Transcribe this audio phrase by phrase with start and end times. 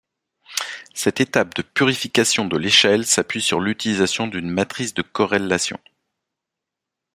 [0.95, 5.79] Cette étape de purification de l'échelle s'appuie sur l'utilisation d'une matrice de corrélation.